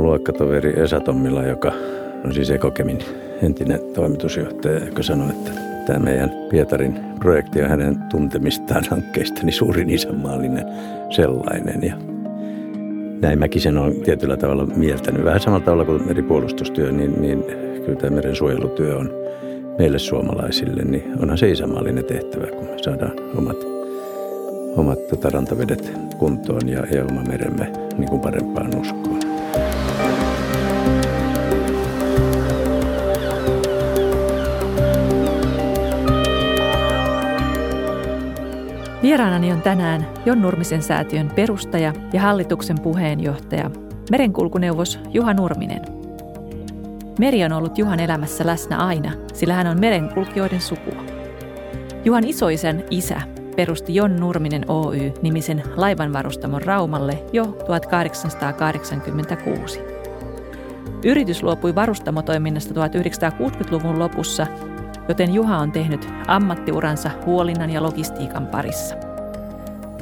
[0.00, 1.72] mun luokkatoveri Esa Tommila, joka
[2.24, 2.98] on siis Ekokemin
[3.42, 5.50] entinen toimitusjohtaja, joka sanoi, että
[5.86, 10.64] tämä meidän Pietarin projekti on hänen tuntemistaan hankkeista niin suurin isänmaallinen
[11.10, 11.82] sellainen.
[11.82, 11.94] Ja
[13.20, 15.24] näin mäkin sen on tietyllä tavalla mieltänyt.
[15.24, 17.44] Vähän samalla tavalla kuin meripuolustustyö, niin, niin
[17.86, 19.10] kyllä tämä meren suojelutyö on
[19.78, 23.56] meille suomalaisille, niin onhan se isänmaallinen tehtävä, kun me saadaan omat,
[24.76, 29.39] omat tota, rantavedet kuntoon ja, ja oma meremme niin kuin parempaan uskoon.
[39.02, 43.70] Vieraanani on tänään Jon Nurmisen säätiön perustaja ja hallituksen puheenjohtaja,
[44.10, 45.82] merenkulkuneuvos Juha Nurminen.
[47.18, 51.02] Meri on ollut Juhan elämässä läsnä aina, sillä hän on merenkulkijoiden sukua.
[52.04, 53.20] Juhan isoisen isä
[53.56, 59.80] perusti Jon Nurminen Oy nimisen laivanvarustamon Raumalle jo 1886.
[61.04, 64.46] Yritys luopui varustamotoiminnasta 1960-luvun lopussa
[65.10, 68.96] joten Juha on tehnyt ammattiuransa huolinnan ja logistiikan parissa.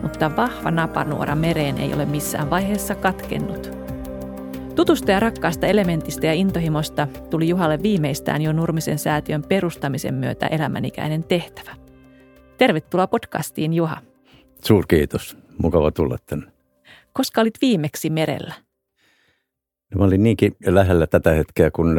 [0.03, 3.71] Mutta vahva napanuora mereen ei ole missään vaiheessa katkennut.
[4.75, 11.25] Tutusta ja rakkaasta elementistä ja intohimosta tuli Juhalle viimeistään jo Nurmisen säätiön perustamisen myötä elämänikäinen
[11.25, 11.77] tehtävä.
[12.59, 13.97] Tervetuloa podcastiin, Juha.
[14.65, 15.37] Suurkiitos.
[15.63, 16.53] Mukava tulla tänne.
[17.13, 18.55] Koska olit viimeksi merellä?
[19.95, 21.97] Mä olin niinkin lähellä tätä hetkeä kuin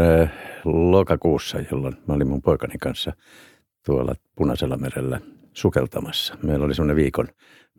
[0.65, 3.13] lokakuussa, jolloin mä olin mun poikani kanssa
[3.85, 5.21] tuolla Punaisella merellä
[5.53, 6.37] sukeltamassa.
[6.43, 7.27] Meillä oli semmoinen viikon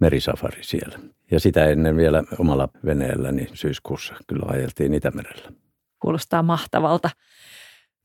[0.00, 0.98] merisafari siellä.
[1.30, 5.52] Ja sitä ennen vielä omalla veneellä, niin syyskuussa kyllä ajeltiin Itämerellä.
[6.02, 7.10] Kuulostaa mahtavalta.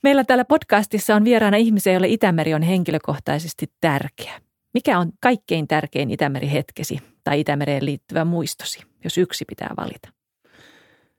[0.04, 4.42] Meillä täällä podcastissa on vieraana ihmisiä, joille Itämeri on henkilökohtaisesti tärkeä.
[4.74, 10.15] Mikä on kaikkein tärkein Itämeri-hetkesi tai Itämereen liittyvä muistosi, jos yksi pitää valita?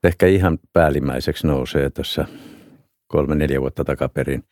[0.03, 2.25] Ehkä ihan päällimmäiseksi nousee tuossa
[3.07, 4.43] kolme-neljä vuotta takaperin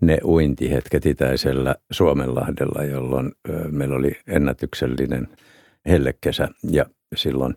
[0.00, 3.32] ne uintihetket itäisellä Suomenlahdella, jolloin
[3.70, 5.28] meillä oli ennätyksellinen
[5.86, 6.86] hellekesä ja
[7.16, 7.54] silloin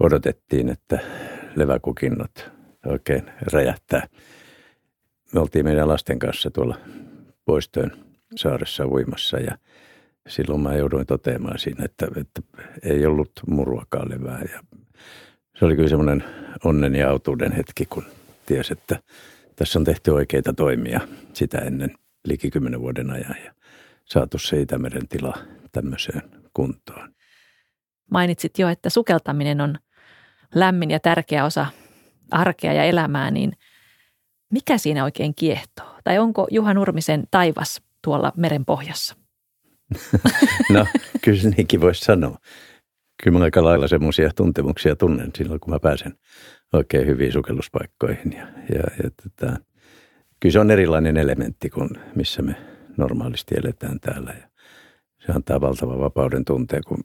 [0.00, 0.98] odotettiin, että
[1.54, 2.50] leväkukinnot
[2.86, 4.08] oikein räjähtää.
[5.34, 6.76] Me oltiin meidän lasten kanssa tuolla
[7.44, 7.92] Poistöön
[8.36, 9.58] saaressa uimassa ja
[10.28, 12.42] silloin mä jouduin toteamaan siinä, että, että
[12.82, 14.60] ei ollut muruakaan levää ja
[15.58, 16.24] se oli kyllä semmoinen
[16.64, 18.04] onnen ja autuuden hetki, kun
[18.46, 18.98] ties, että
[19.56, 21.00] tässä on tehty oikeita toimia
[21.32, 21.94] sitä ennen
[22.24, 23.52] liki kymmenen vuoden ajan ja
[24.04, 25.38] saatu se Itämeren tila
[25.72, 26.22] tämmöiseen
[26.54, 27.14] kuntoon.
[28.10, 29.78] Mainitsit jo, että sukeltaminen on
[30.54, 31.66] lämmin ja tärkeä osa
[32.30, 33.52] arkea ja elämää, niin
[34.52, 35.98] mikä siinä oikein kiehtoo?
[36.04, 39.16] Tai onko Juha Nurmisen taivas tuolla meren pohjassa?
[40.74, 40.86] no,
[41.22, 42.38] kyllä niinkin voisi sanoa
[43.22, 46.14] kyllä mä aika lailla semmoisia tuntemuksia tunnen silloin, kun mä pääsen
[46.72, 48.32] oikein hyviin sukelluspaikkoihin.
[48.32, 49.58] Ja, ja, ja tätä,
[50.40, 52.56] kyllä se on erilainen elementti kuin missä me
[52.96, 54.34] normaalisti eletään täällä.
[54.40, 54.48] Ja
[55.26, 57.04] se antaa valtavan vapauden tunteen, kun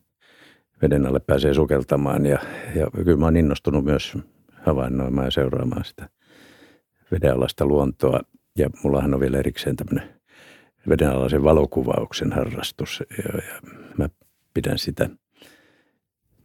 [0.82, 2.26] veden alle pääsee sukeltamaan.
[2.26, 2.40] Ja,
[2.76, 4.18] ja kyllä mä oon innostunut myös
[4.66, 6.10] havainnoimaan ja seuraamaan sitä
[7.12, 8.20] vedenalaista luontoa.
[8.58, 10.10] Ja mullahan on vielä erikseen tämmöinen
[10.90, 13.04] vedenalaisen valokuvauksen harrastus.
[13.18, 13.62] Ja, ja
[13.98, 14.10] mä
[14.54, 15.10] pidän sitä–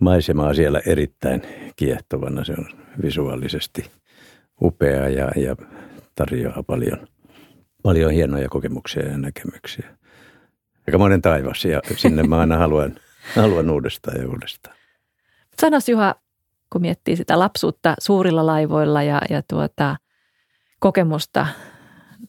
[0.01, 1.43] maisemaa siellä erittäin
[1.77, 2.45] kiehtovana.
[2.45, 2.67] Se on
[3.03, 3.91] visuaalisesti
[4.63, 5.57] upea ja, ja
[6.15, 7.07] tarjoaa paljon,
[7.83, 9.97] paljon hienoja kokemuksia ja näkemyksiä.
[10.89, 12.95] Aika monen taivas ja sinne mä aina haluan,
[13.37, 14.77] haluan uudestaan ja uudestaan.
[15.61, 16.15] Sanos Juha,
[16.73, 19.97] kun miettii sitä lapsuutta suurilla laivoilla ja, ja tuota,
[20.79, 21.47] kokemusta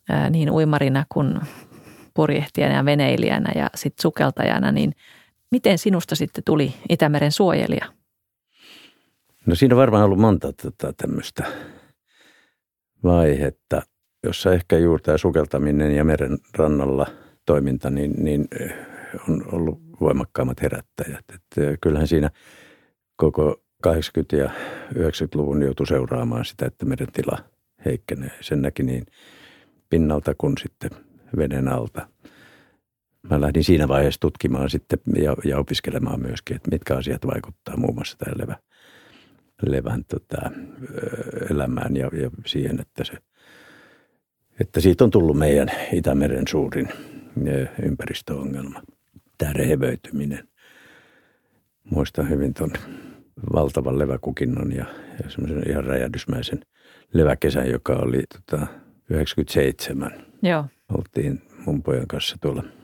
[0.09, 1.39] ää, niin uimarina kuin
[2.13, 4.91] purjehtijana ja veneilijänä ja sitten sukeltajana, niin–
[5.51, 7.85] Miten sinusta sitten tuli Itämeren suojelija?
[9.45, 11.43] No siinä on varmaan ollut monta tota, tämmöistä
[13.03, 13.81] vaihetta,
[14.23, 17.07] jossa ehkä juuri tämä sukeltaminen ja meren rannalla
[17.45, 18.73] toiminta niin, niin eh,
[19.29, 21.25] on ollut voimakkaammat herättäjät.
[21.33, 22.29] Et eh, kyllähän siinä
[23.15, 23.91] koko 80-
[24.38, 24.50] ja
[24.93, 27.38] 90-luvun joutui seuraamaan sitä, että meren tila
[27.85, 28.31] heikkenee.
[28.41, 29.05] Sen näki niin
[29.89, 30.91] pinnalta kuin sitten
[31.38, 32.07] veden alta–
[33.29, 37.95] mä lähdin siinä vaiheessa tutkimaan sitten ja, ja opiskelemaan myöskin, että mitkä asiat vaikuttaa muun
[37.95, 38.56] muassa tähän levä,
[39.68, 40.51] levän tota,
[41.51, 43.13] elämään ja, ja siihen, että, se,
[44.59, 46.89] että siitä on tullut meidän Itämeren suurin
[47.83, 48.81] ympäristöongelma,
[49.38, 50.47] tämä rehevöityminen.
[51.83, 52.71] Muistan hyvin tuon
[53.53, 54.85] valtavan leväkukinnon ja,
[55.24, 56.59] ja semmoisen ihan räjähdysmäisen
[57.13, 58.68] leväkesän, joka oli tota,
[59.09, 60.12] 97.
[60.41, 60.65] Joo.
[60.97, 62.63] Oltiin mun pojan kanssa tuolla–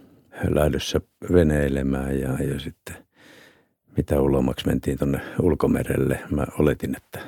[0.50, 1.02] lähdössä
[1.34, 2.96] veneilemään ja, ja sitten
[3.98, 6.20] mitä ulomaksi mentiin tuonne ulkomerelle.
[6.32, 7.20] Mä oletin, että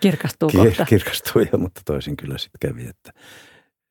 [0.00, 0.84] Kirkastuu kir- kohta.
[0.84, 3.12] kirkastui, ja, mutta toisin kyllä sitten kävi, että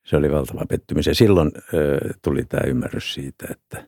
[0.04, 1.06] se oli valtava pettymys.
[1.06, 3.86] Ja silloin ö, tuli tämä ymmärrys siitä, että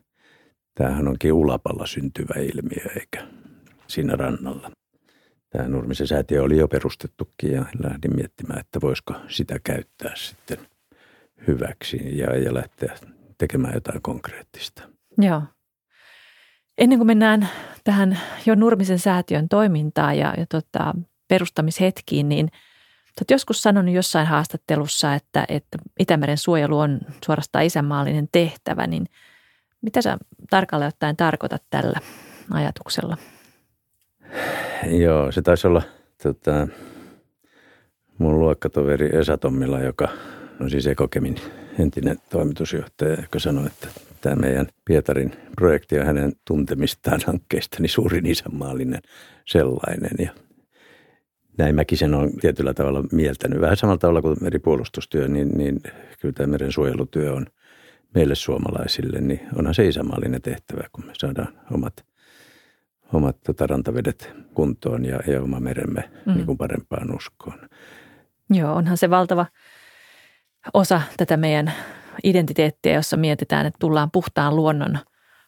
[0.75, 3.27] tämähän onkin ulapalla syntyvä ilmiö, eikä
[3.87, 4.71] siinä rannalla.
[5.49, 10.57] Tämä Nurmisen säätiö oli jo perustettukin ja lähdin miettimään, että voisiko sitä käyttää sitten
[11.47, 12.95] hyväksi ja, ja lähteä
[13.37, 14.83] tekemään jotain konkreettista.
[15.17, 15.41] Joo.
[16.77, 17.49] Ennen kuin mennään
[17.83, 20.93] tähän jo Nurmisen säätiön toimintaan ja, ja tota,
[21.27, 22.49] perustamishetkiin, niin
[23.19, 29.05] olet joskus sanonut jossain haastattelussa, että, että Itämeren suojelu on suorastaan isänmaallinen tehtävä, niin
[29.81, 30.17] mitä sä
[30.49, 31.99] tarkalleen ottaen tarkoitat tällä
[32.51, 33.17] ajatuksella?
[34.85, 35.81] Joo, se taisi olla
[36.23, 36.67] tota,
[38.17, 40.07] mun luokkatoveri Esa Tommila, joka
[40.61, 41.35] on siis Ekokemin
[41.79, 43.87] entinen toimitusjohtaja, joka sanoi, että
[44.21, 49.01] tämä meidän Pietarin projekti on hänen tuntemistaan hankkeista niin suurin isänmaallinen
[49.45, 50.15] sellainen.
[50.19, 50.29] Ja
[51.57, 53.61] näin mäkin sen on tietyllä tavalla mieltänyt.
[53.61, 55.81] Vähän samalla tavalla kuin meripuolustustyö, niin, niin
[56.21, 57.45] kyllä tämä meren suojelutyö on
[58.15, 62.05] meille suomalaisille, niin onhan se isänmaallinen tehtävä, kun me saadaan omat,
[63.13, 66.33] omat tota, rantavedet kuntoon ja, ja oma meremme mm.
[66.33, 67.59] niin kuin parempaan uskoon.
[68.49, 69.45] Joo, onhan se valtava
[70.73, 71.73] osa tätä meidän
[72.23, 74.99] identiteettiä, jossa mietitään, että tullaan puhtaan luonnon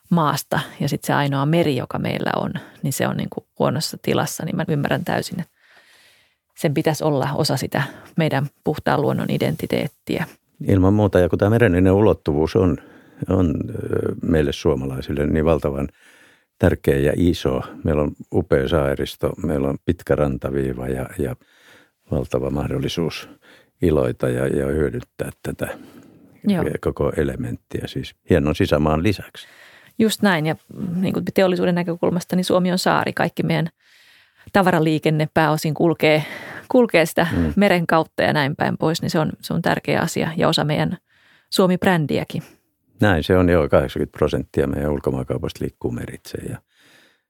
[0.09, 2.53] maasta ja sitten se ainoa meri, joka meillä on,
[2.83, 5.57] niin se on niin kuin huonossa tilassa, niin mä ymmärrän täysin, että
[6.57, 7.83] sen pitäisi olla osa sitä
[8.15, 10.25] meidän puhtaan luonnon identiteettiä.
[10.67, 12.77] Ilman muuta, ja kun tämä mereninen ulottuvuus on,
[13.29, 13.53] on
[14.21, 15.87] meille suomalaisille niin valtavan
[16.59, 17.61] tärkeä ja iso.
[17.83, 21.35] Meillä on upea saaristo, meillä on pitkä rantaviiva ja, ja
[22.11, 23.29] valtava mahdollisuus
[23.81, 25.67] iloita ja, ja hyödyttää tätä
[26.47, 26.63] Joo.
[26.81, 29.47] koko elementtiä, siis hienon sisämaan lisäksi.
[29.99, 30.55] Just näin, ja
[30.95, 33.13] niin kuin teollisuuden näkökulmasta, niin Suomi on saari.
[33.13, 33.69] Kaikki meidän
[34.53, 36.23] tavaraliikenne pääosin kulkee,
[36.71, 37.53] kulkee sitä mm.
[37.55, 40.63] meren kautta ja näin päin pois, niin se on, se on tärkeä asia ja osa
[40.63, 40.97] meidän
[41.49, 42.43] Suomi-brändiäkin.
[42.99, 46.57] Näin se on jo 80 prosenttia meidän ulkomaankaupasta liikkuu meritse ja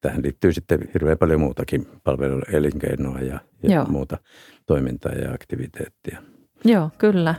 [0.01, 4.17] tähän liittyy sitten hirveän paljon muutakin palveluelinkeinoa ja, ja muuta
[4.65, 6.21] toimintaa ja aktiviteettia.
[6.65, 7.35] Joo, kyllä.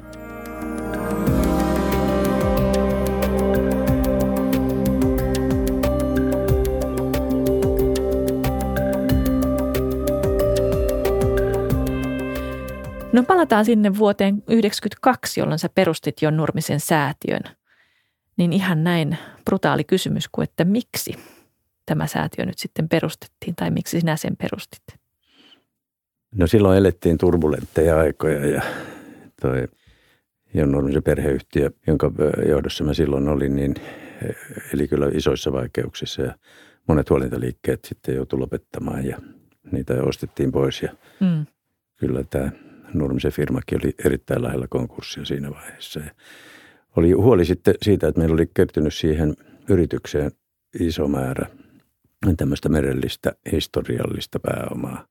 [13.13, 17.43] No palataan sinne vuoteen 1992, jolloin sä perustit jo Nurmisen säätiön.
[18.37, 21.15] Niin ihan näin brutaali kysymys kuin, että miksi
[21.87, 24.83] tämä säätiö nyt sitten perustettiin tai miksi sinä sen perustit?
[26.35, 28.63] No silloin elettiin turbulentteja aikoja ja
[29.41, 29.69] toi
[30.55, 32.13] Jon Nurmisen perheyhtiö, jonka
[32.49, 33.75] johdossa mä silloin olin, niin
[34.75, 36.35] eli kyllä isoissa vaikeuksissa ja
[36.89, 39.19] monet huolintaliikkeet sitten joutui lopettamaan ja
[39.73, 41.47] niitä ostettiin pois ja mm.
[41.97, 42.51] kyllä tämä
[42.95, 46.01] Nurmisen firmakin oli erittäin lähellä konkurssia siinä vaiheessa.
[46.01, 46.11] Ja
[46.97, 49.37] oli huoli sitten siitä, että meillä oli kertynyt siihen
[49.69, 50.31] yritykseen
[50.81, 51.47] iso määrä
[52.37, 55.07] tämmöistä merellistä historiallista pääomaa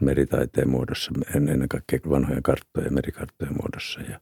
[0.00, 4.00] meritaiteen muodossa, ennen kaikkea vanhojen karttojen, merikarttojen muodossa.
[4.00, 4.20] Ja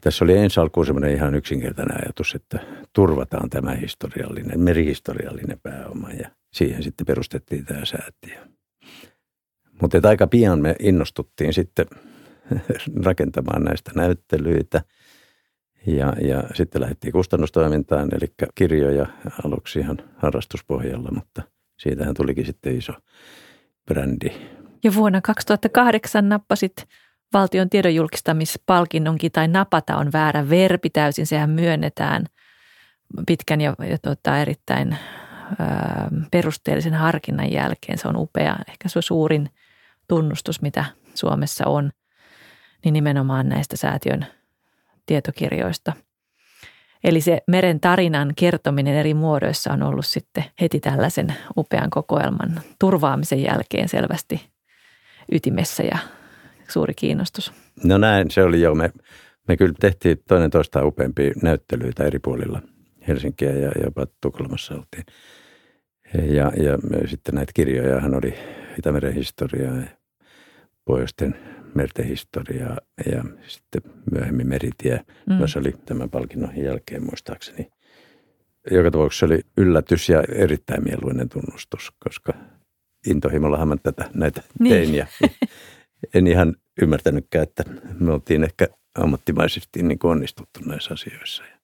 [0.00, 2.58] tässä oli ensi alkuun semmoinen ihan yksinkertainen ajatus, että
[2.92, 8.46] turvataan tämä historiallinen, merihistoriallinen pääoma ja siihen sitten perustettiin tämä säätiö.
[9.82, 11.86] Mutta aika pian me innostuttiin sitten
[13.04, 14.82] rakentamaan näistä näyttelyitä
[15.86, 19.06] ja, ja sitten lähdettiin kustannustoimintaan, eli kirjoja
[19.44, 21.42] aluksi ihan harrastuspohjalla, mutta
[21.78, 22.92] siitähän tulikin sitten iso
[23.86, 24.30] brändi.
[24.84, 26.88] Ja vuonna 2008 nappasit
[27.32, 32.26] valtion tiedonjulkistamispalkinnonkin, tai napata on väärä verbi täysin, sehän myönnetään
[33.26, 35.56] pitkän ja, ja tota, erittäin ö,
[36.30, 37.98] perusteellisen harkinnan jälkeen.
[37.98, 39.50] Se on upea, ehkä se on suurin–
[40.08, 40.84] tunnustus, mitä
[41.14, 41.90] Suomessa on,
[42.84, 44.26] niin nimenomaan näistä säätiön
[45.06, 45.92] tietokirjoista.
[47.04, 53.42] Eli se meren tarinan kertominen eri muodoissa on ollut sitten heti tällaisen upean kokoelman turvaamisen
[53.42, 54.51] jälkeen selvästi
[55.32, 55.98] ytimessä ja
[56.68, 57.52] suuri kiinnostus.
[57.84, 58.74] No näin, se oli jo.
[58.74, 58.92] Me,
[59.48, 62.62] me kyllä tehtiin toinen toista upeampia näyttelyitä eri puolilla
[63.08, 65.04] Helsinkiä ja jopa Tukholmassa oltiin.
[66.14, 68.34] Ja, ja sitten näitä kirjoja hän oli
[68.78, 69.86] Itämeren historiaa ja
[70.84, 71.36] pohjoisten
[71.74, 72.76] merten historiaa
[73.12, 75.00] ja sitten myöhemmin Meritie,
[75.30, 75.40] mm.
[75.40, 77.70] jossa oli tämän palkinnon jälkeen muistaakseni.
[78.70, 82.32] Joka tapauksessa oli yllätys ja erittäin mieluinen tunnustus, koska
[83.06, 84.74] intohimollahan mä tätä, näitä niin.
[84.74, 85.06] tein ja
[86.14, 87.64] en ihan ymmärtänytkään, että
[88.00, 91.56] me oltiin ehkä ammattimaisesti niin kuin onnistuttu näissä asioissa ja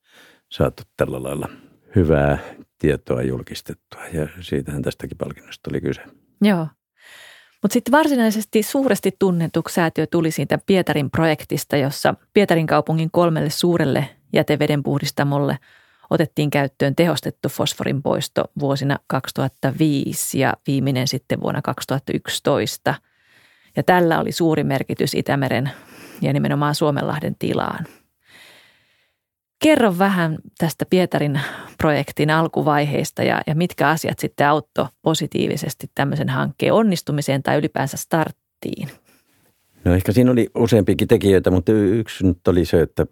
[0.49, 1.49] saatu tällä lailla
[1.97, 2.39] hyvää
[2.79, 6.03] tietoa julkistettua ja siitähän tästäkin palkinnosta oli kyse.
[6.43, 6.67] Joo.
[7.63, 14.09] Mutta sitten varsinaisesti suuresti tunnetuksi säätiö tuli siitä Pietarin projektista, jossa Pietarin kaupungin kolmelle suurelle
[14.33, 15.59] jätevedenpuhdistamolle
[16.11, 22.95] otettiin käyttöön tehostettu fosforin poisto vuosina 2005 ja viimeinen sitten vuonna 2011.
[23.77, 25.71] Ja tällä oli suuri merkitys Itämeren
[26.21, 27.87] ja nimenomaan Suomenlahden tilaan.
[29.63, 31.41] Kerro vähän tästä Pietarin
[31.79, 38.89] projektin alkuvaiheista ja, ja mitkä asiat sitten auttoi positiivisesti tämmöisen hankkeen onnistumiseen tai ylipäänsä starttiin?
[39.85, 43.07] No ehkä siinä oli useampikin tekijöitä, mutta yksi nyt oli se, että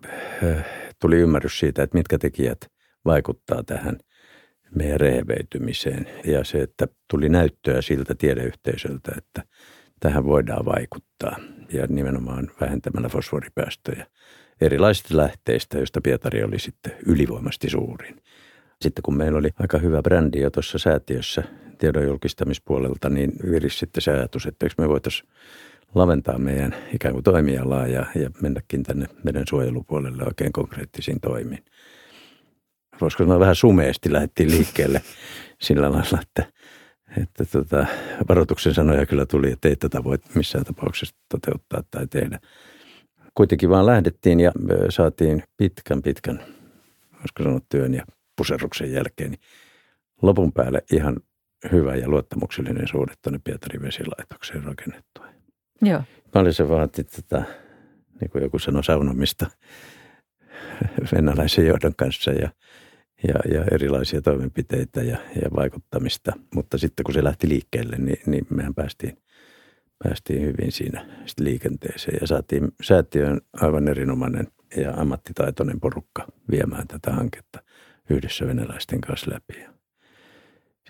[0.44, 0.64] äh,
[1.00, 2.58] tuli ymmärrys siitä, että mitkä tekijät
[3.06, 3.98] vaikuttaa tähän
[4.74, 6.06] meidän rehevöitymiseen.
[6.24, 9.42] Ja se, että tuli näyttöä siltä tiedeyhteisöltä, että
[10.00, 11.36] tähän voidaan vaikuttaa
[11.72, 14.06] ja nimenomaan vähentämällä fosforipäästöjä
[14.60, 18.22] erilaisista lähteistä, joista Pietari oli sitten ylivoimasti suurin.
[18.82, 21.42] Sitten kun meillä oli aika hyvä brändi jo tuossa säätiössä
[21.78, 25.28] tiedon julkistamispuolelta, niin viris sitten se ajatus, että me voitaisiin
[25.94, 31.64] laventaa meidän ikään kuin toimialaa ja, ja mennäkin tänne meidän suojelupuolelle oikein konkreettisiin toimiin.
[33.00, 35.02] Voisiko sanoa vähän sumeesti lähdettiin liikkeelle
[35.60, 36.52] sillä lailla, että,
[37.22, 37.86] että tota,
[38.28, 42.38] varoituksen sanoja kyllä tuli, että ei tätä voi missään tapauksessa toteuttaa tai tehdä–
[43.36, 44.52] kuitenkin vaan lähdettiin ja
[44.88, 46.40] saatiin pitkän, pitkän,
[47.12, 48.04] voisiko sanoa työn ja
[48.36, 49.40] puserruksen jälkeen, niin
[50.22, 51.16] lopun päälle ihan
[51.72, 55.26] hyvä ja luottamuksellinen suhde tuonne Pietarin vesilaitokseen rakennettua.
[55.82, 56.02] Joo.
[56.32, 57.42] Paljon se vaati tätä,
[58.20, 59.46] niin kuin joku sanoi, saunomista
[61.12, 62.48] venäläisen johdon kanssa ja,
[63.28, 66.32] ja, ja erilaisia toimenpiteitä ja, ja vaikuttamista.
[66.54, 69.18] Mutta sitten kun se lähti liikkeelle, niin, niin mehän päästiin
[70.04, 71.06] päästiin hyvin siinä
[71.40, 77.62] liikenteeseen ja saatiin säätiön aivan erinomainen ja ammattitaitoinen porukka viemään tätä hanketta
[78.10, 79.60] yhdessä venäläisten kanssa läpi.
[79.60, 79.70] Ja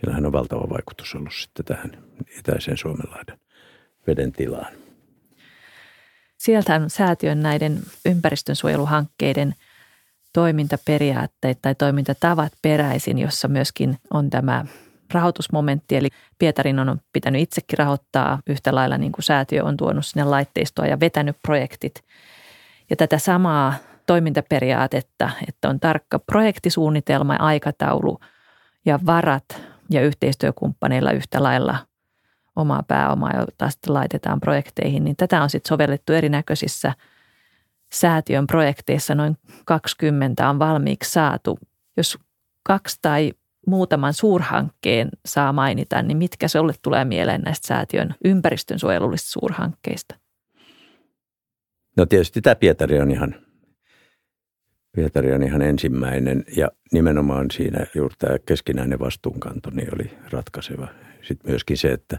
[0.01, 2.05] sillähän on valtava vaikutus ollut sitten tähän
[2.39, 3.39] itäiseen Suomenlahden
[4.07, 4.73] veden tilaan.
[6.39, 9.55] Sieltä säätiön näiden ympäristönsuojeluhankkeiden
[10.37, 14.65] toimintaperiaatteet tai toimintatavat peräisin, jossa myöskin on tämä
[15.13, 20.25] rahoitusmomentti, eli Pietarin on pitänyt itsekin rahoittaa yhtä lailla niin kuin säätiö on tuonut sinne
[20.25, 21.95] laitteistoa ja vetänyt projektit.
[22.91, 23.75] Ja tätä samaa
[24.07, 28.19] toimintaperiaatetta, että on tarkka projektisuunnitelma, aikataulu
[28.87, 31.79] ja varat ja yhteistyökumppaneilla yhtä lailla
[32.57, 36.93] omaa pääomaa, jota sitten laitetaan projekteihin, niin tätä on sitten sovellettu erinäköisissä
[38.01, 39.15] säätiön projekteissa.
[39.15, 41.59] Noin 20 on valmiiksi saatu.
[41.97, 42.19] Jos
[42.63, 43.33] kaksi tai
[43.67, 50.15] muutaman suurhankkeen saa mainita, niin mitkä se tulee mieleen näistä säätiön ympäristönsuojelullisista suurhankkeista?
[51.97, 53.35] No tietysti tämä Pietari on ihan,
[54.93, 60.89] Pietari on ihan ensimmäinen ja nimenomaan siinä juuri tämä keskinäinen vastuunkanto niin oli ratkaiseva.
[61.23, 62.19] Sitten myöskin se, että,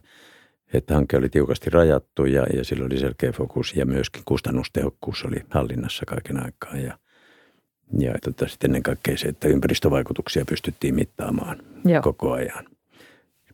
[0.73, 5.45] että hanke oli tiukasti rajattu ja, ja sillä oli selkeä fokus ja myöskin kustannustehokkuus oli
[5.49, 6.97] hallinnassa kaiken aikaa ja–
[7.99, 12.01] ja tota, sitten ennen kaikkea se, että ympäristövaikutuksia pystyttiin mittaamaan Joo.
[12.01, 12.65] koko ajan.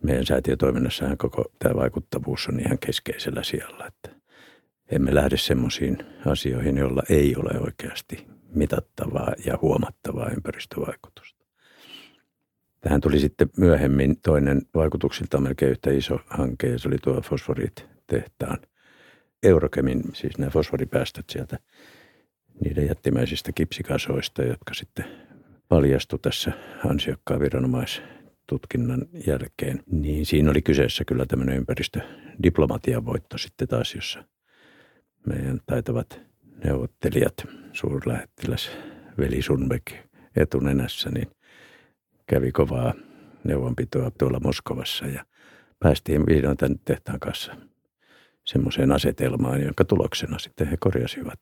[0.02, 4.10] Meidän säätiötoiminnassahan koko tämä vaikuttavuus on ihan keskeisellä sijalla, että
[4.92, 11.43] emme lähde semmoisiin asioihin, joilla ei ole oikeasti mitattavaa ja huomattavaa ympäristövaikutusta.
[12.84, 18.58] Tähän tuli sitten myöhemmin toinen vaikutuksilta melkein yhtä iso hanke ja se oli tuo fosforit-tehtaan
[19.44, 21.60] Eurokemin, siis nämä fosforipäästöt sieltä–
[22.62, 25.06] niiden jättimäisistä kipsikasoista, jotka sitten
[25.68, 26.52] paljastu tässä
[26.86, 29.84] ansiokkaan viranomaistutkinnan jälkeen.
[29.92, 34.24] Niin siinä oli kyseessä kyllä tämmöinen ympäristödiplomatian voitto sitten taas, jossa
[35.28, 36.22] meidän taitavat
[36.64, 38.72] neuvottelijat, suurlähettiläs
[39.18, 39.88] Veli Sunbeck
[40.36, 41.28] etunenässä, niin
[42.34, 42.94] kävi kovaa
[43.44, 45.26] neuvonpitoa tuolla Moskovassa ja
[45.80, 47.56] päästiin vihdoin tämän tehtaan kanssa
[48.46, 51.40] semmoiseen asetelmaan, jonka tuloksena sitten he korjasivat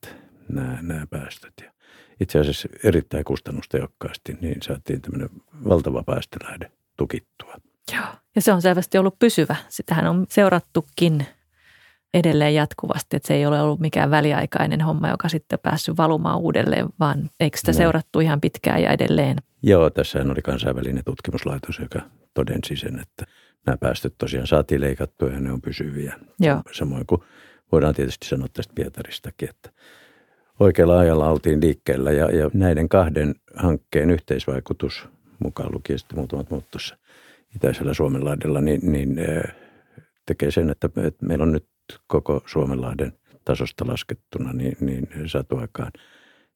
[0.49, 1.53] nämä, nämä päästöt.
[1.61, 1.71] Ja
[2.19, 5.29] itse asiassa erittäin kustannustehokkaasti, niin saatiin tämmöinen
[5.69, 7.53] valtava päästölähde tukittua.
[7.93, 8.05] Joo,
[8.35, 9.55] ja se on selvästi ollut pysyvä.
[9.69, 11.25] Sitähän on seurattukin
[12.13, 16.85] edelleen jatkuvasti, että se ei ole ollut mikään väliaikainen homma, joka sitten päässyt valumaan uudelleen,
[16.99, 17.77] vaan eikö sitä no.
[17.77, 19.37] seurattu ihan pitkään ja edelleen?
[19.63, 22.01] Joo, tässä oli kansainvälinen tutkimuslaitos, joka
[22.33, 23.25] todensi sen, että
[23.65, 26.15] nämä päästöt tosiaan saatiin leikattua ja ne on pysyviä.
[26.39, 26.61] Joo.
[26.71, 27.21] Samoin kuin
[27.71, 29.69] voidaan tietysti sanoa tästä Pietaristakin, että
[30.59, 35.07] oikealla ajalla oltiin liikkeellä ja, ja näiden kahden hankkeen yhteisvaikutus,
[35.39, 36.97] mukaan lukien sitten muutamat muut tuossa
[37.55, 39.15] itäisellä Suomenlahdella, niin, niin
[40.25, 41.65] tekee sen, että, että meillä on nyt
[42.07, 43.13] koko Suomenlahden
[43.45, 45.91] tasosta laskettuna niin, niin saatu aikaan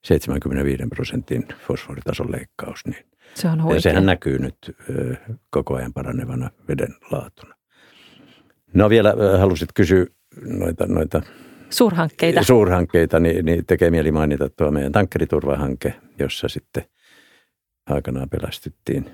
[0.04, 2.80] 75 prosentin fosforitason leikkaus.
[2.86, 4.58] Niin Se on ja sehän näkyy nyt
[5.50, 7.56] koko ajan paranevana veden laatuna.
[8.74, 10.06] No vielä äh, halusit kysyä
[10.46, 11.22] noita, noita
[11.70, 12.44] Suurhankkeita.
[12.44, 16.86] suurhankkeita, niin, niin tekee mieli mainita tuo meidän tankkeriturvahanke, jossa sitten
[17.90, 19.10] aikanaan pelästyttiin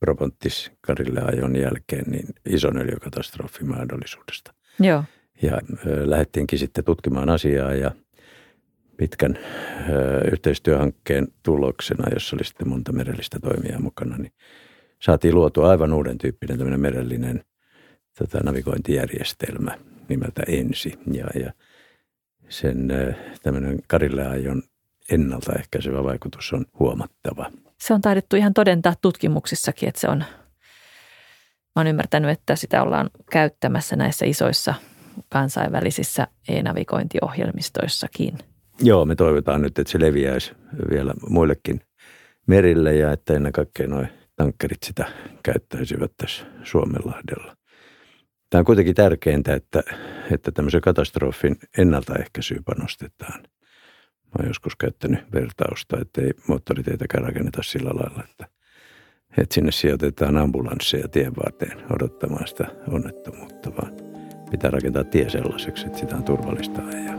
[0.00, 4.54] Propontis Karille ajon jälkeen niin ison öljykatastrofin mahdollisuudesta.
[4.80, 5.04] Joo.
[5.42, 5.58] Ja
[6.04, 7.90] lähdettiinkin sitten tutkimaan asiaa ja
[8.96, 9.38] pitkän
[10.32, 14.32] yhteistyöhankkeen tuloksena, jossa oli sitten monta merellistä toimijaa mukana, niin
[15.02, 17.44] saatiin luotua aivan uuden tyyppinen tämmöinen merellinen
[18.18, 20.98] tota, navigointijärjestelmä nimeltä Ensi.
[21.12, 21.52] Ja, ja
[22.48, 22.88] sen
[23.42, 24.62] tämmöinen Karille ajon
[25.10, 27.50] ennaltaehkäisevä vaikutus on huomattava.
[27.78, 30.26] Se on taidettu ihan todentaa tutkimuksissakin, että se on, mä
[31.76, 34.74] oon ymmärtänyt, että sitä ollaan käyttämässä näissä isoissa
[35.28, 38.38] kansainvälisissä e-navigointiohjelmistoissakin.
[38.80, 40.52] Joo, me toivotaan nyt, että se leviäisi
[40.90, 41.80] vielä muillekin
[42.46, 44.04] merille ja että ennen kaikkea nuo
[44.36, 45.06] tankkerit sitä
[45.42, 47.56] käyttäisivät tässä Suomenlahdella.
[48.50, 49.82] Tämä on kuitenkin tärkeintä, että,
[50.30, 53.42] että tämmöisen katastrofin ennaltaehkäisyyn panostetaan.
[54.24, 58.48] Mä oon joskus käyttänyt vertausta, että ei moottoriteitä rakenneta sillä lailla, että,
[59.38, 64.03] että sinne sijoitetaan ambulansseja tien varteen odottamaan sitä onnettomuutta, vaan
[64.50, 67.14] pitää rakentaa tie sellaiseksi, että sitä on turvallista ajaa.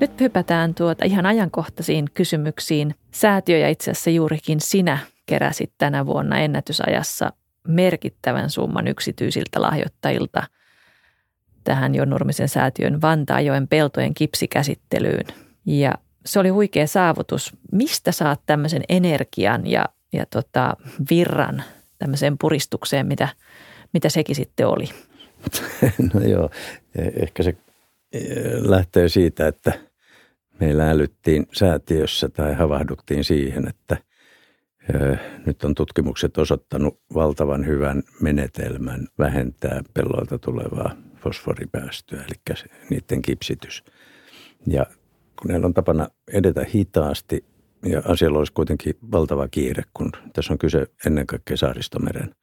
[0.00, 2.94] Nyt hypätään tuota ihan ajankohtaisiin kysymyksiin.
[3.10, 7.32] Säätiö ja itse asiassa juurikin sinä keräsit tänä vuonna ennätysajassa
[7.68, 10.42] merkittävän summan yksityisiltä lahjoittajilta
[11.64, 15.26] tähän Jo Nurmisen säätiön Vantaajoen peltojen kipsikäsittelyyn.
[15.66, 15.94] Ja
[16.26, 17.56] se oli huikea saavutus.
[17.72, 20.76] Mistä saat tämmöisen energian ja, ja tota
[21.10, 21.62] virran
[21.98, 23.28] tämmöiseen puristukseen, mitä,
[23.92, 24.84] mitä sekin sitten oli?
[26.14, 26.50] No joo,
[26.94, 27.56] ehkä se
[28.12, 28.24] eh,
[28.62, 29.72] lähtee siitä, että
[30.60, 33.96] meillä älyttiin säätiössä tai havahduttiin siihen, että
[34.94, 42.56] ö, nyt on tutkimukset osoittanut valtavan hyvän menetelmän vähentää pelloilta tulevaa fosforipäästöä, eli
[42.90, 43.84] niiden kipsitys.
[44.66, 44.86] Ja
[45.40, 47.44] kun näillä on tapana edetä hitaasti
[47.84, 52.34] ja asialla olisi kuitenkin valtava kiire, kun tässä on kyse ennen kaikkea saaristomeren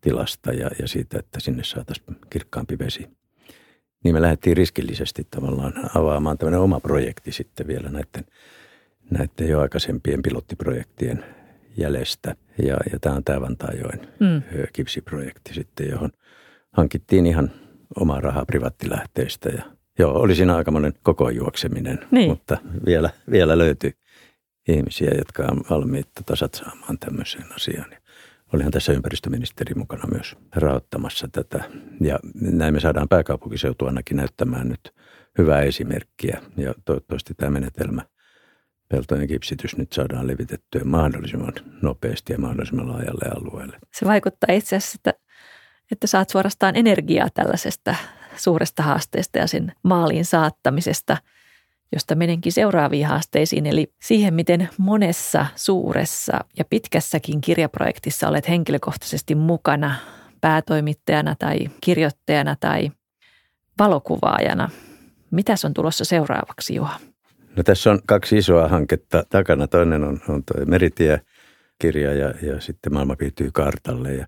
[0.00, 3.08] tilasta ja, ja siitä, että sinne saataisiin kirkkaampi vesi.
[4.04, 8.24] Niin me lähdettiin riskillisesti tavallaan avaamaan tämmöinen oma projekti sitten vielä näiden,
[9.10, 11.24] näiden jo aikaisempien pilottiprojektien
[11.76, 12.34] jäljestä.
[12.62, 14.42] Ja, ja tämä on tämä Vantaajoen Mm.
[14.72, 16.10] kipsiprojekti sitten, johon
[16.72, 17.50] hankittiin ihan
[17.96, 19.48] omaa rahaa privaattilähteistä.
[19.48, 19.62] Ja,
[19.98, 22.30] joo, oli siinä aikamoinen koko juokseminen, Niin.
[22.30, 23.92] mutta vielä, vielä löytyi
[24.68, 27.90] ihmisiä, jotka on valmiita tasatsaamaan tämmöiseen asiaan.
[27.92, 27.98] Ja
[28.52, 31.64] Olihan tässä ympäristöministeri mukana myös rahoittamassa tätä.
[32.00, 34.94] Ja näin me saadaan pääkaupunkiseutu ainakin näyttämään nyt
[35.38, 36.40] hyvää esimerkkiä.
[36.56, 38.02] Ja toivottavasti tämä menetelmä,
[38.88, 43.78] peltojen kipsitys, nyt saadaan levitettyä mahdollisimman nopeasti ja mahdollisimman laajalle alueelle.
[43.94, 45.20] Se vaikuttaa itse asiassa, että,
[45.92, 47.94] että saat suorastaan energiaa tällaisesta
[48.36, 51.16] suuresta haasteesta ja sen maaliin saattamisesta,
[51.92, 59.94] josta menenkin seuraaviin haasteisiin, eli siihen, miten monessa suuressa ja pitkässäkin kirjaprojektissa olet henkilökohtaisesti mukana
[60.40, 62.90] päätoimittajana tai kirjoittajana tai
[63.78, 64.70] valokuvaajana.
[65.30, 67.00] Mitäs on tulossa seuraavaksi, Juha?
[67.56, 69.66] No tässä on kaksi isoa hanketta takana.
[69.66, 74.14] Toinen on, on tuo Meritie-kirja ja, ja sitten maailma piirtyy kartalle.
[74.14, 74.26] Ja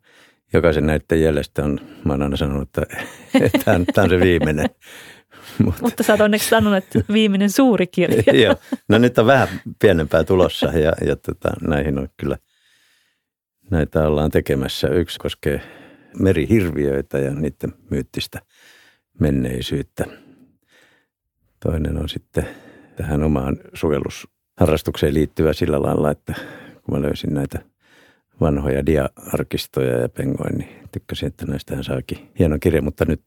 [0.53, 2.97] jokaisen näiden jäljestä on, mä oon aina sanonut, että
[3.65, 4.67] tämä on, tämä on se viimeinen.
[5.65, 8.23] Mutta Mutta sä oot onneksi sanonut, että viimeinen suuri kirja.
[8.45, 8.57] Joo,
[8.89, 12.37] no nyt on vähän pienempää tulossa ja, ja tota, näihin on kyllä,
[13.71, 14.89] näitä ollaan tekemässä.
[14.89, 15.61] Yksi koskee
[16.19, 18.41] merihirviöitä ja niiden myyttistä
[19.21, 20.05] menneisyyttä.
[21.61, 22.49] Toinen on sitten
[22.97, 26.35] tähän omaan suojelusharrastukseen liittyvä sillä lailla, että
[26.83, 27.59] kun mä löysin näitä
[28.41, 33.23] vanhoja dia-arkistoja ja pengoin, niin tykkäsin, että näistähän saakin hieno kirja, mutta nyt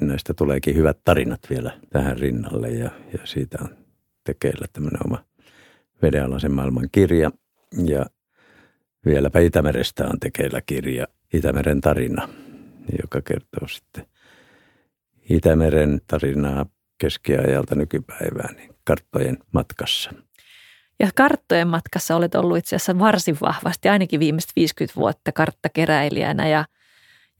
[0.00, 3.76] näistä tuleekin hyvät tarinat vielä tähän rinnalle ja, ja siitä on
[4.24, 5.24] tekeillä tämmöinen oma
[6.02, 7.30] vedenalaisen maailman kirja
[7.86, 8.06] ja
[9.06, 12.28] vieläpä Itämerestä on tekeillä kirja Itämeren tarina,
[13.02, 14.06] joka kertoo sitten
[15.30, 16.66] Itämeren tarinaa
[16.98, 20.10] keskiajalta nykypäivään niin karttojen matkassa.
[21.02, 26.64] Ja karttojen matkassa olet ollut itse asiassa varsin vahvasti, ainakin viimeiset 50 vuotta karttakeräilijänä ja,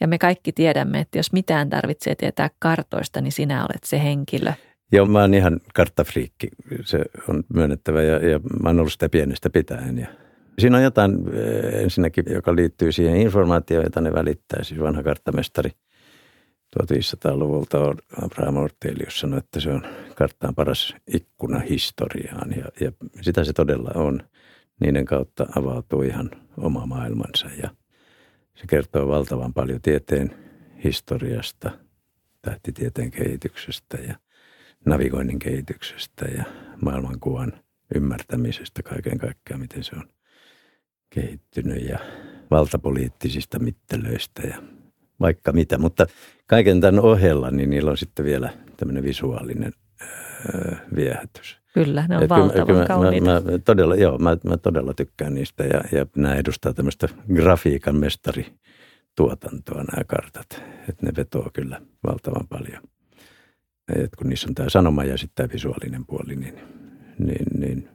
[0.00, 4.52] ja me kaikki tiedämme, että jos mitään tarvitsee tietää kartoista, niin sinä olet se henkilö.
[4.92, 6.48] Joo, mä oon ihan karttafriikki,
[6.84, 9.98] se on myönnettävä ja, ja mä oon ollut sitä pienestä pitäen.
[9.98, 10.06] Ja
[10.58, 14.64] siinä on jotain eh, ensinnäkin, joka liittyy siihen informaatioon, jota ne välittää.
[14.64, 15.70] Siis vanha karttamestari
[16.80, 17.78] 1500-luvulta
[18.22, 19.82] Abraham Ortelius sanoi, että se on
[20.14, 24.22] karttaan paras ikkuna historiaan ja, ja sitä se todella on.
[24.80, 27.70] Niiden kautta avautuu ihan oma maailmansa ja
[28.54, 30.36] se kertoo valtavan paljon tieteen
[30.84, 31.70] historiasta,
[32.42, 34.14] tähtitieteen kehityksestä ja
[34.84, 36.44] navigoinnin kehityksestä ja
[36.82, 37.52] maailmankuvan
[37.94, 40.08] ymmärtämisestä kaiken kaikkiaan, miten se on
[41.10, 41.98] kehittynyt ja
[42.50, 44.62] valtapoliittisista mittelöistä ja
[45.22, 45.78] vaikka mitä.
[45.78, 46.06] Mutta
[46.46, 51.62] kaiken tämän ohella, niin niillä on sitten vielä tämmöinen visuaalinen öö, viehätys.
[51.74, 53.26] Kyllä, ne on Et valtavan kyllä, kauniita.
[53.26, 57.96] Mä, mä, todella, joo, mä, mä todella tykkään niistä ja, ja nämä edustaa tämmöistä grafiikan
[57.96, 58.46] mestari
[59.16, 60.62] tuotantoa nämä kartat.
[60.88, 62.82] Että ne vetoo kyllä valtavan paljon.
[63.96, 66.54] Et kun niissä on tämä sanoma ja sitten tämä visuaalinen puoli, niin,
[67.18, 67.88] niin, niin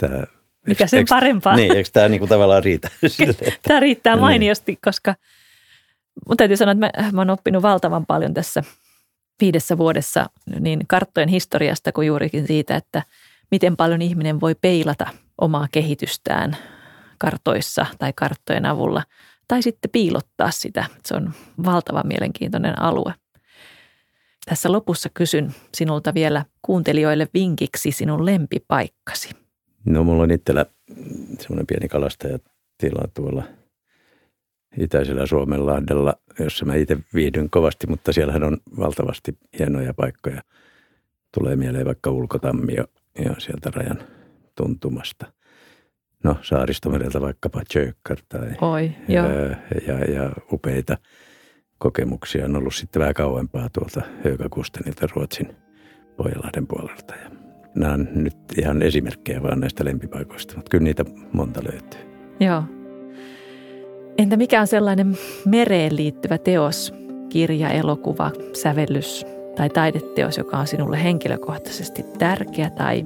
[0.00, 0.24] tämä
[0.66, 1.56] mikä sen parempaa.
[1.56, 2.88] Niin, eikö tämä niinku tavallaan riitä?
[3.68, 4.20] tämä riittää niin.
[4.20, 5.14] mainiosti, koska
[6.28, 8.62] mun täytyy sanoa, että mä, mä oon oppinut valtavan paljon tässä
[9.40, 10.26] viidessä vuodessa
[10.60, 13.02] niin karttojen historiasta kuin juurikin siitä, että
[13.50, 15.06] miten paljon ihminen voi peilata
[15.38, 16.56] omaa kehitystään
[17.18, 19.02] kartoissa tai karttojen avulla
[19.48, 20.84] tai sitten piilottaa sitä.
[21.04, 21.32] Se on
[21.64, 23.14] valtavan mielenkiintoinen alue.
[24.44, 29.30] Tässä lopussa kysyn sinulta vielä kuuntelijoille vinkiksi sinun lempipaikkasi.
[29.84, 30.66] No mulla on itsellä
[31.38, 33.44] semmoinen pieni kalastajatila tuolla
[34.78, 40.42] itäisellä Suomenlahdella, jossa mä itse viihdyn kovasti, mutta siellähän on valtavasti hienoja paikkoja.
[41.34, 42.84] Tulee mieleen vaikka Ulkotammi ja,
[43.38, 43.98] sieltä rajan
[44.54, 45.26] tuntumasta.
[46.24, 49.24] No saaristomereltä vaikkapa Tjökkar tai Oi, ja,
[49.86, 50.98] ja, ja upeita
[51.78, 55.56] kokemuksia on ollut sitten vähän kauempaa tuolta Högakustenilta Ruotsin
[56.16, 57.14] Pohjanlahden puolelta.
[57.14, 57.30] Ja
[57.74, 62.00] nämä on nyt ihan esimerkkejä vaan näistä lempipaikoista, mutta kyllä niitä monta löytyy.
[62.40, 62.75] Joo.
[64.18, 66.94] Entä mikä on sellainen mereen liittyvä teos,
[67.28, 69.26] kirja, elokuva, sävellys
[69.56, 73.04] tai taideteos, joka on sinulle henkilökohtaisesti tärkeä tai,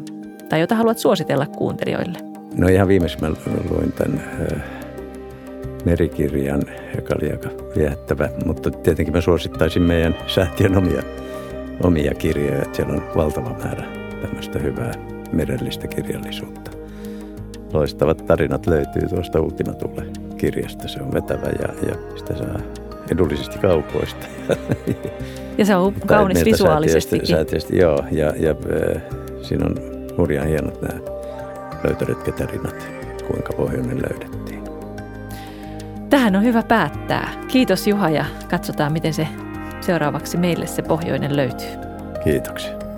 [0.49, 2.19] tai jota haluat suositella kuuntelijoille?
[2.55, 3.19] No ihan viimeksi
[3.71, 4.21] luin tämän
[4.53, 4.63] äh,
[5.85, 6.63] merikirjan,
[6.97, 11.03] joka oli aika viehättävä, mutta tietenkin mä suosittaisin meidän säätiön omia,
[11.83, 13.85] omia kirjoja, että siellä on valtava määrä
[14.23, 14.93] tämmöistä hyvää
[15.33, 16.71] merellistä kirjallisuutta.
[17.73, 20.89] Loistavat tarinat löytyy tuosta Ultima Tule kirjasta.
[20.89, 22.61] Se on vetävä ja, ja sitä saa
[23.11, 24.27] edullisesti kaupoista.
[25.59, 27.21] Ja se on kaunis visuaalisesti.
[27.25, 29.03] Säätiöstä, joo, ja, ja äh,
[29.43, 29.75] siinä on
[30.17, 31.01] hurjan hienot nämä
[31.85, 32.89] löytöretketarinat,
[33.27, 34.65] kuinka pohjoinen löydettiin.
[36.11, 37.29] Tähän on hyvä päättää.
[37.49, 39.29] Kiitos Juha ja katsotaan, miten se
[39.81, 41.69] seuraavaksi meille se pohjoinen löytyy.
[42.25, 42.90] Kiitoksia.